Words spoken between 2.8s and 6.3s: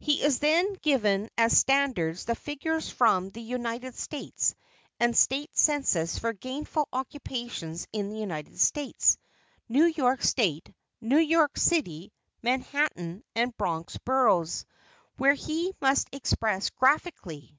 from the United States and State census